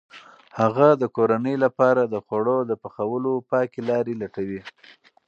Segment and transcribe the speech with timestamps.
[0.59, 4.61] هغه د کورنۍ لپاره د خوړو د پخولو پاکې لارې لټوي.